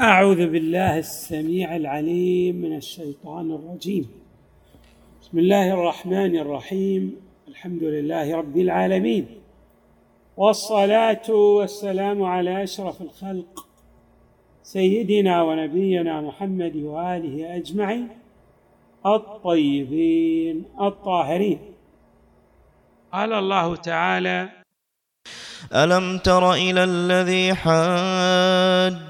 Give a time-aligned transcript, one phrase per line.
[0.00, 4.06] أعوذ بالله السميع العليم من الشيطان الرجيم.
[5.22, 7.16] بسم الله الرحمن الرحيم.
[7.48, 9.26] الحمد لله رب العالمين.
[10.36, 13.66] والصلاة والسلام على أشرف الخلق
[14.62, 18.08] سيدنا ونبينا محمد وآله أجمعين
[19.06, 21.58] الطيبين الطاهرين.
[23.12, 24.48] قال الله تعالى
[25.74, 29.09] ألم تر إلى الذي حاج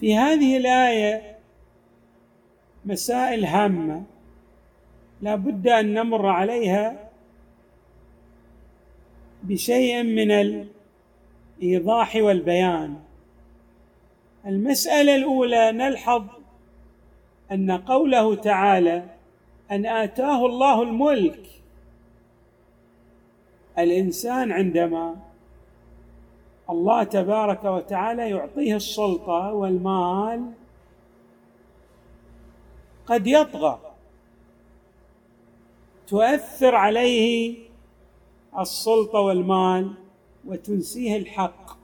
[0.00, 1.36] في هذه الآية
[2.84, 4.02] مسائل هامة
[5.22, 7.10] لا بد أن نمر عليها
[9.42, 10.30] بشيء من
[11.60, 12.96] الإيضاح والبيان.
[14.46, 16.24] المسألة الأولى نلحظ
[17.52, 19.02] أن قوله تعالى
[19.70, 21.46] أن آتاه الله الملك.
[23.78, 25.16] الإنسان عندما
[26.70, 30.52] الله تبارك وتعالى يعطيه السلطة والمال
[33.06, 33.78] قد يطغى.
[36.06, 37.56] تؤثر عليه
[38.58, 39.92] السلطة والمال
[40.44, 41.76] وتنسيه الحق.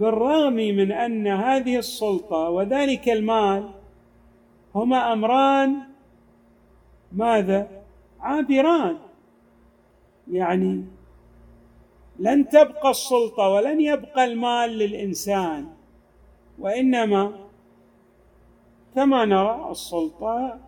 [0.00, 3.70] بالرغم من أن هذه السلطة وذلك المال
[4.74, 5.76] هما أمران.
[7.12, 7.82] ماذا؟
[8.20, 8.96] عابران.
[10.32, 10.84] يعني
[12.18, 15.66] لن تبقى السلطة ولن يبقى المال للإنسان
[16.58, 17.48] وإنما
[18.94, 20.60] كما نرى السلطة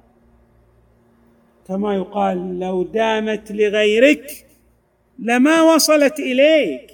[1.69, 4.47] كما يقال لو دامت لغيرك
[5.19, 6.93] لما وصلت إليك.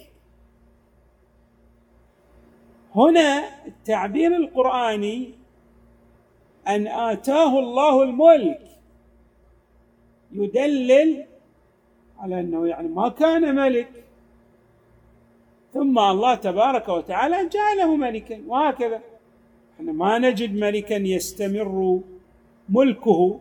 [2.95, 5.31] هنا التعبير القرآني
[6.69, 8.61] أن آتاه الله الملك
[10.33, 11.25] يدلل
[12.19, 14.05] على أنه يعني ما كان ملك
[15.75, 19.01] ثم الله تبارك وتعالى جعله ملكا وهكذا.
[19.77, 22.01] إحنا ما نجد ملكا يستمر
[22.69, 23.41] ملكه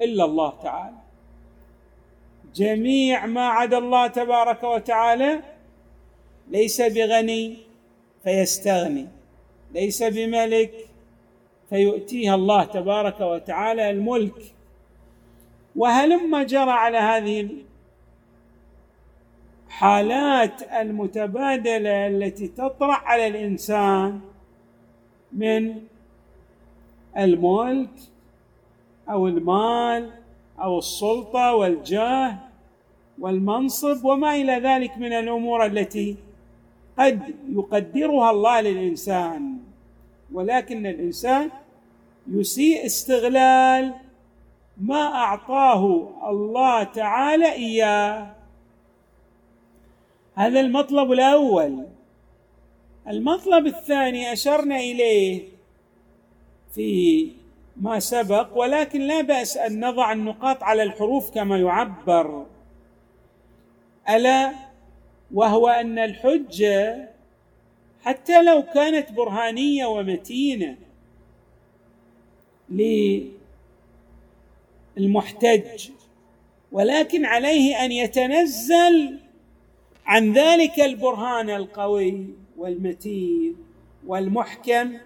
[0.00, 0.96] إلا الله تعالى.
[2.54, 5.40] جميع ما عدا الله تبارك وتعالى
[6.48, 7.56] ليس بغني
[8.24, 9.06] فيستغني
[9.74, 10.72] ليس بملك
[11.70, 14.54] فيؤتيها الله تبارك وتعالى الملك.
[15.76, 17.48] وهلما جرى على هذه
[19.68, 24.20] حالات المتبادلة التي تطرح على الإنسان
[25.32, 25.74] من
[27.18, 27.90] الملك
[29.08, 30.10] أو المال
[30.62, 32.38] أو السلطة والجاه
[33.18, 36.16] والمنصب وما إلى ذلك من الأمور التي
[36.98, 39.58] قد يقدرها الله للإنسان.
[40.32, 41.50] ولكن الإنسان
[42.30, 43.94] يسيء استغلال
[44.80, 48.37] ما أعطاه الله تعالى إياه
[50.38, 51.86] هذا المطلب الأول.
[53.08, 55.42] المطلب الثاني أشرنا إليه
[56.74, 57.30] في
[57.76, 62.46] ما سبق ولكن لا بأس أن نضع النقاط على الحروف كما يعبر.
[64.08, 64.52] ألا
[65.34, 67.08] وهو أن الحجة
[68.02, 70.76] حتى لو كانت برهانية ومتينة
[74.96, 75.90] للمحتج
[76.72, 79.18] ولكن عليه أن يتنزل
[80.08, 82.26] عن ذلك البرهان القوي
[82.56, 83.56] والمتين
[84.06, 84.98] والمحكم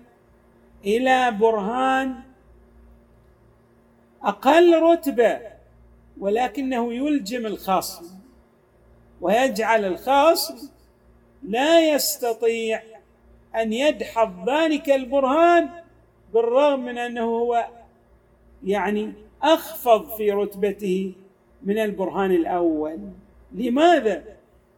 [0.84, 2.14] إلى برهان
[4.22, 5.40] أقل رتبة
[6.20, 8.04] ولكنه يلجم الخصم
[9.20, 10.68] ويجعل الخصم
[11.42, 12.82] لا يستطيع
[13.56, 15.70] أن يدحض ذلك البرهان
[16.34, 17.66] بالرغم من أنه هو
[18.64, 19.12] يعني
[19.42, 21.12] أخفض في رتبته
[21.62, 22.98] من البرهان الأول.
[23.52, 24.24] لماذا؟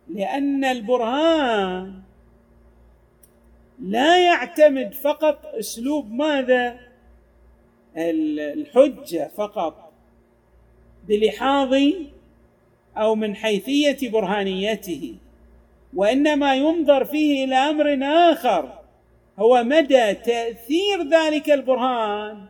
[0.08, 1.94] لأن البرهان
[3.78, 6.80] لا يعتمد فقط أسلوب ماذا؟
[7.96, 9.92] الحجة فقط.
[11.08, 11.74] بلحاظ
[12.96, 15.14] أو من حيثية برهانيته.
[15.94, 17.98] وإنما ينظر فيه إلى أمر
[18.32, 18.78] آخر
[19.38, 22.46] هو مدى تأثير ذلك البرهان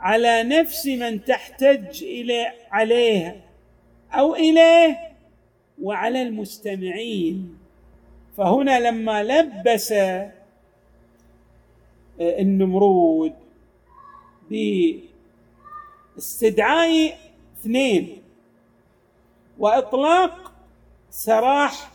[0.00, 3.40] على نفس من تحتج إلى عليه
[4.12, 5.09] أو إليه
[5.82, 7.58] وعلى المستمعين.
[8.36, 9.94] فهنا لما لبس
[12.20, 13.32] النمرود
[16.16, 17.18] باستدعاء
[17.60, 18.22] اثنين
[19.58, 20.52] وإطلاق
[21.10, 21.90] سراح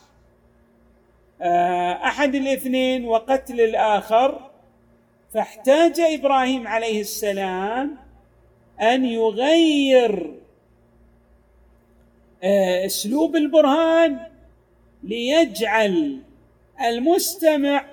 [1.42, 4.50] آه، أحد الاثنين وقتل الآخر
[5.34, 7.98] فاحتاج إبراهيم عليه السلام
[8.82, 10.45] أن يغير آه،
[12.86, 14.20] أسلوب البرهان
[15.04, 16.20] ليجعل
[16.86, 17.86] المستمع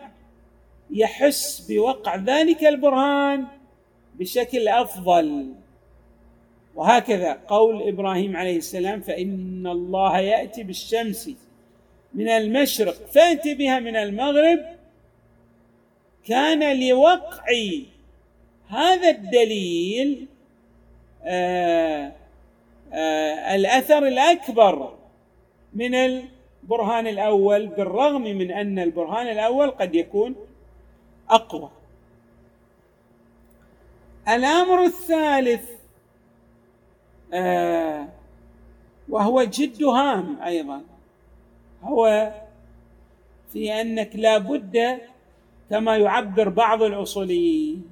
[0.91, 3.47] يحس بوقع ذلك البرهان
[4.15, 5.55] بشكل أفضل.
[6.75, 11.31] وهكذا قول إبراهيم عليه السلام فإن الله يأتي بالشمس
[12.15, 14.61] من المشرق فات بها من المغرب.
[16.25, 17.47] كان لوقع
[18.69, 20.27] هذا الدليل
[21.25, 22.22] آآ
[23.55, 24.95] الأثر الأكبر
[25.75, 30.35] من البرهان الأول بالرغم من أن البرهان الأول قد يكون
[31.31, 31.71] أقوى.
[34.29, 35.71] الأمر الثالث
[37.35, 38.09] آه
[39.09, 40.83] وهو جد هام أيضا
[41.83, 42.33] هو
[43.53, 44.99] في أنك لا بد
[45.71, 47.85] كما يعبر بعض الأصوليين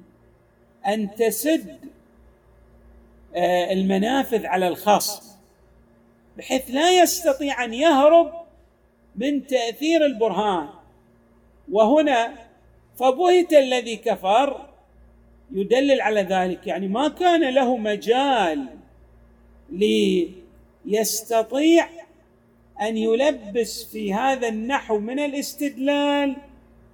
[0.87, 2.00] أن تسد آه
[3.35, 5.31] المنافذ على الخصم
[6.37, 8.33] بحيث لا يستطيع أن يهرب
[9.15, 10.69] من تأثير البرهان.
[11.71, 12.33] وهنا
[12.99, 14.69] فبهت الذي كفر
[15.51, 16.67] يدلل على ذلك.
[16.67, 18.65] يعني ما كان له مجال
[20.85, 21.87] ليستطيع
[22.81, 26.35] أن يلبس في هذا النحو من الاستدلال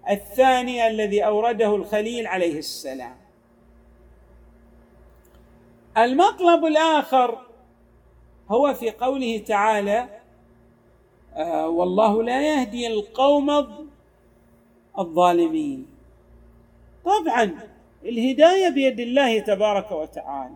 [0.10, 3.16] الثاني الذي أورده الخليل عليه السلام.
[5.98, 7.38] المطلب الآخر
[8.50, 10.10] هو في قوله تعالى
[11.36, 13.50] آه والله لا يهدي القوم
[15.00, 15.88] الظالمين.
[17.06, 17.60] طبعا
[18.06, 20.56] الهداية بيد الله تبارك وتعالى.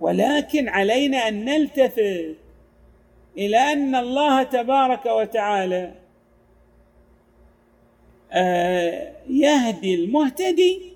[0.00, 2.36] ولكن علينا أن نلتفت
[3.38, 5.94] إلى أن الله تبارك وتعالى
[8.32, 10.91] آه، يهدي المهتدي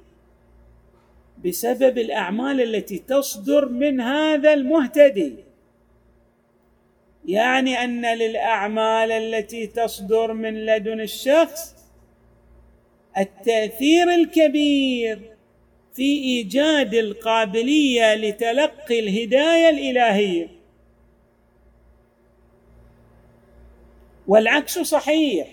[1.44, 5.34] بسبب الأعمال التي تصدر من هذا المهتدي.
[7.24, 11.76] يعني أن للأعمال التي تصدر من لدن الشخص
[13.18, 15.20] التأثير الكبير
[15.94, 20.48] في إيجاد القابلية لتلقي الهداية الإلهية.
[24.26, 25.48] والعكس صحيح.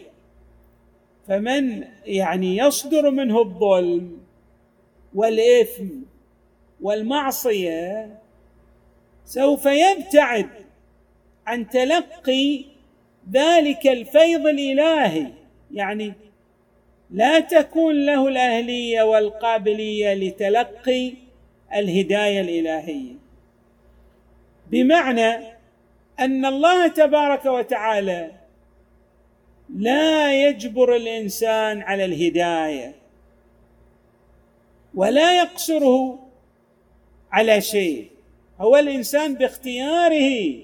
[1.28, 4.23] فمن يعني يصدر منه الظلم
[5.16, 5.88] والإثم
[6.82, 8.20] والمعصية
[9.26, 10.50] سوف يبتعد
[11.48, 12.66] عن تلقي
[13.32, 15.28] ذلك الفيض الإلهي.
[15.72, 16.14] يعني
[17.12, 21.14] لا تكون له الأهلية والقابلية لتلقي
[21.76, 23.14] الهداية الإلهية.
[24.72, 25.54] بمعنى
[26.20, 28.32] أن الله تبارك وتعالى
[29.76, 33.03] لا يجبر الإنسان على الهداية.
[34.96, 36.20] ولا يقصره
[37.32, 38.08] على شيء.
[38.60, 40.64] هو الإنسان باختياره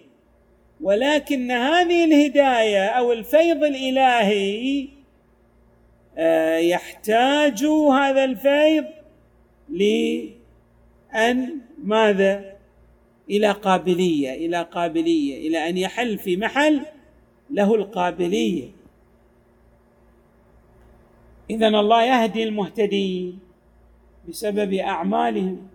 [0.82, 4.88] ولكن هذه الهداية أو الفيض الإلهي
[6.18, 8.86] آه، يحتاج هذا الفيض
[9.70, 12.60] لأن ماذا؟
[13.30, 16.86] إلى قابلية إلى قابلية إلى أن يحل في محل
[17.52, 18.70] له القابلية.
[21.50, 23.40] إذا الله يهدي المهتدين.
[24.30, 25.68] بسبب أعمالهم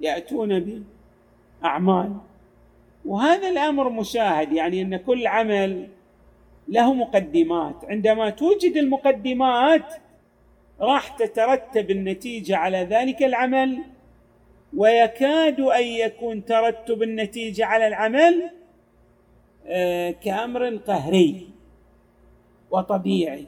[0.00, 0.82] يأتون
[1.62, 2.16] بأعمال.
[3.04, 5.88] وهذا الأمر مشاهد يعني أن كل عمل
[6.68, 7.84] له مقدمات.
[7.84, 9.94] عندما توجد المقدمات
[10.80, 13.78] راح تترتب النتيجة على ذلك العمل
[14.76, 18.50] ويكاد أن يكون ترتب النتيجة على العمل
[19.66, 21.50] آه، كأمر قهري
[22.70, 23.46] وطبيعي.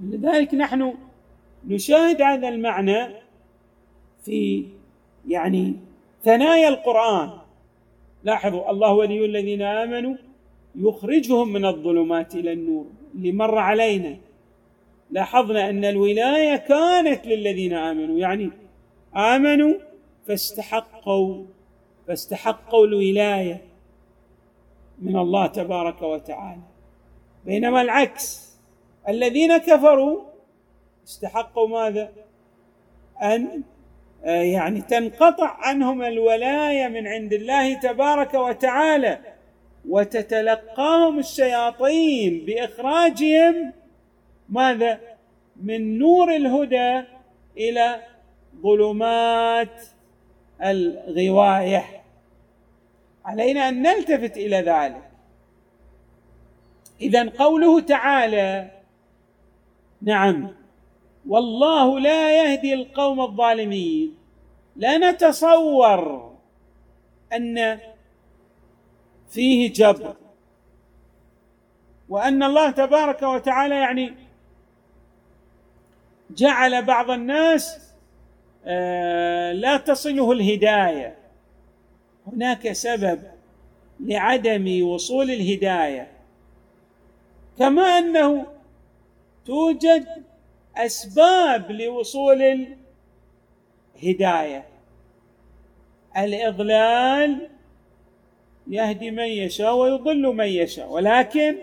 [0.00, 0.94] لذلك نحن
[1.66, 3.21] نشاهد هذا المعنى
[4.24, 4.66] في
[5.28, 5.74] يعني
[6.24, 7.30] ثنايا القرآن.
[8.24, 10.16] لاحظوا الله ولي الذين آمنوا
[10.76, 12.86] يخرجهم من الظلمات إلى النور.
[13.14, 14.16] اللي مر علينا.
[15.10, 18.18] لاحظنا أن الولاية كانت للذين آمنوا.
[18.18, 18.50] يعني
[19.16, 19.74] آمنوا
[20.26, 21.44] فاستحقوا
[22.06, 23.60] فاستحقوا الولاية
[24.98, 26.62] من الله تبارك وتعالى.
[27.44, 28.52] بينما العكس
[29.08, 30.20] الذين كفروا
[31.06, 32.12] استحقوا ماذا؟
[33.22, 33.48] آه،
[34.24, 39.18] يعني تنقطع عنهم الولاية من عند الله تبارك وتعالى
[39.88, 43.72] وتتلقاهم الشياطين بإخراجهم
[44.48, 45.00] ماذا؟
[45.62, 47.04] من نور الهدى
[47.56, 47.96] إلى
[48.62, 49.82] ظلمات
[50.62, 51.84] الغواية.
[53.24, 55.02] علينا أن نلتفت إلى ذلك.
[57.00, 58.70] اذا قوله تعالى
[60.02, 60.61] نعم
[61.26, 64.14] والله لا يهدي القوم الظالمين.
[64.76, 66.32] لا نتصور
[67.32, 67.78] أن
[69.30, 70.16] فيه جبر.
[72.08, 74.14] وأن الله تبارك وتعالى يعني
[76.30, 77.92] جعل بعض الناس
[78.64, 81.16] آه، لا تصله الهداية.
[82.26, 83.22] هناك سبب
[84.00, 86.08] لعدم وصول الهداية.
[87.58, 88.46] كما أنه
[89.46, 90.06] توجد
[90.76, 92.66] أسباب لوصول
[93.96, 94.64] الهداية.
[96.16, 97.48] الإضلال
[98.66, 101.56] يهدي من يشاء ويضل من يشاء ولكن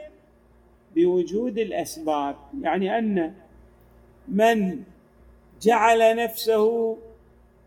[0.95, 3.33] بوجود الأسباب يعني أن
[4.27, 4.83] من
[5.61, 6.97] جعل نفسه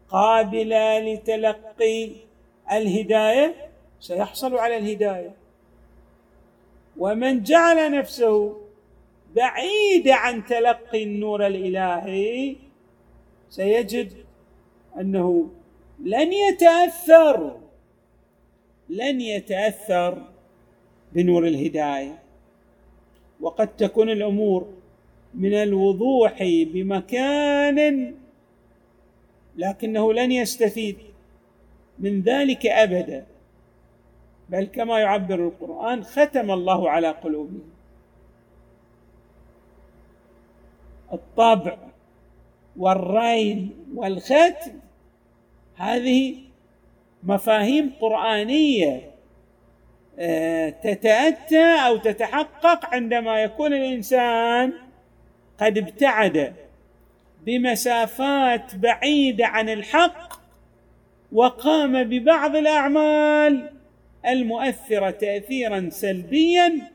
[0.09, 2.11] قابلا لتلقي
[2.73, 3.55] الهداية
[4.01, 5.35] سيحصل على الهداية.
[6.97, 8.62] ومن جعل نفسه
[9.37, 12.57] بعيد عن تلقي النور الإلهي
[13.51, 14.13] سيجد
[15.01, 15.51] أنه
[16.05, 17.59] لن يتأثر
[18.89, 20.23] لن يتأثر
[21.13, 22.19] بنور الهداية.
[23.41, 24.69] وقد تكون الأمور
[25.35, 28.15] من الوضوح بمكان
[29.57, 30.97] لكنه لن يستفيد
[31.99, 33.27] من ذلك أبدا.
[34.49, 37.72] بل كما يعبر القرآن ختم الله على قلوبهم.
[41.13, 41.77] الطبع
[42.77, 44.73] والرين والختم
[45.77, 46.37] هذه
[47.23, 49.13] مفاهيم قرآنية
[50.19, 54.73] آه، تتأتى أو تتحقق عندما يكون الإنسان
[55.59, 56.55] قد ابتعد
[57.47, 60.33] بمسافات بعيدة عن الحق
[61.33, 63.71] وقام ببعض الأعمال
[64.27, 66.91] المؤثرة تاثيرا سلبيا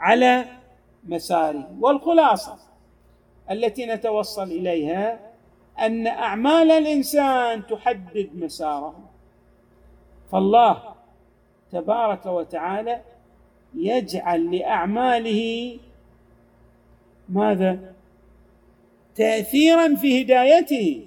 [0.00, 0.44] على
[1.04, 1.76] مساره.
[1.80, 2.58] والخلاصة
[3.50, 5.20] التي نتوصل إليها
[5.80, 9.10] أن أعمال الإنسان تحدد مساره
[10.32, 10.82] فالله
[11.72, 13.00] تبارك وتعالى
[13.74, 15.78] يجعل لأعماله
[17.28, 17.78] ماذا؟
[19.14, 21.06] تاثيرا في هدايته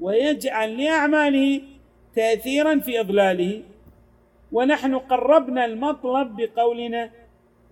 [0.00, 1.62] ويجعل لأعماله
[2.14, 3.62] تاثيرا في إضلاله.
[4.52, 7.10] ونحن قربنا المطلب بقولنا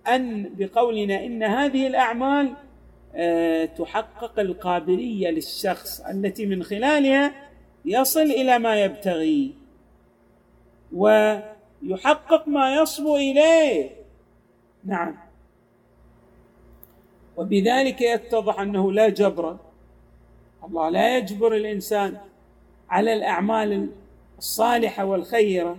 [0.07, 2.53] أن بقولنا إن هذه الأعمال
[3.77, 7.33] تحقق القابلية للشخص التي من خلالها
[7.85, 9.53] يصل إلى ما يبتغي
[10.93, 13.89] ويحقق ما يصبو إليه.
[14.85, 15.17] نعم.
[17.37, 19.57] وبذلك يتضح أنه لا جبر.
[20.63, 22.17] الله لا يجبر الإنسان
[22.89, 23.89] على الأعمال
[24.37, 25.77] الصالحة والخيرة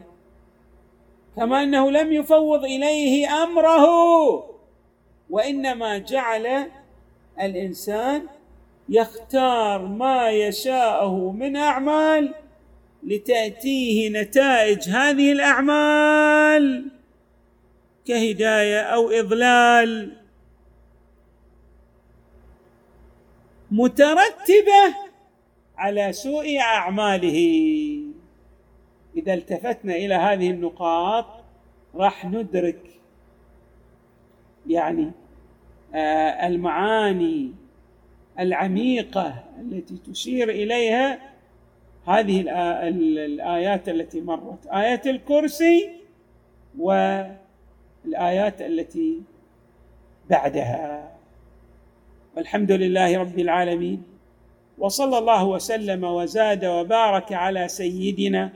[1.36, 3.84] كما أنه لم يفوض إليه أمره
[5.30, 6.70] وإنما جعل
[7.40, 8.22] الإنسان
[8.88, 12.34] يختار ما يشاءه من أعمال
[13.02, 16.90] لتأتيه نتائج هذه الأعمال
[18.04, 20.16] كهداية أو إضلال
[23.70, 24.94] مترتبة
[25.76, 27.38] على سوء أعماله.
[29.16, 31.26] إذا التفتنا إلى هذه النقاط
[31.94, 32.80] راح ندرك
[34.66, 35.10] يعني
[35.94, 37.52] المعاني
[38.38, 41.20] العميقة التي تشير إليها
[42.06, 42.40] هذه
[42.88, 44.66] الآيات التي مرت.
[44.66, 45.90] إيه الكرسي
[46.78, 49.22] والآيات التي
[50.30, 51.12] بعدها.
[52.36, 54.02] والحمد لله رب العالمين.
[54.78, 58.52] وصلى الله وسلم وزاد وبارك على سيدنا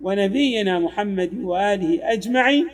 [0.00, 2.68] ونبينا محمد وآله أجمعين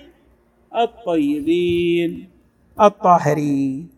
[0.77, 2.36] الطيبين.
[2.81, 3.96] الطاهرين.